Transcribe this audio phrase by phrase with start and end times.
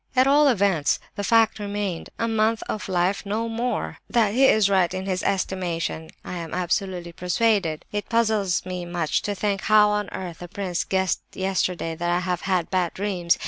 [0.15, 3.99] "At all events, the fact remained—a month of life and no more!
[4.09, 7.85] That he is right in his estimation I am absolutely persuaded.
[7.91, 12.21] "It puzzles me much to think how on earth the prince guessed yesterday that I
[12.21, 13.37] have had bad dreams.